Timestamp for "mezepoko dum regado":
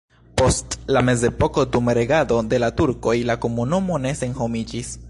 1.09-2.41